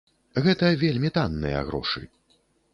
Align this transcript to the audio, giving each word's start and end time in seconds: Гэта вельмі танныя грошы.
Гэта 0.45 0.71
вельмі 0.85 1.13
танныя 1.19 1.63
грошы. 1.71 2.05